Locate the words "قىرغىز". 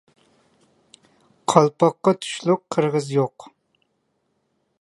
2.77-3.13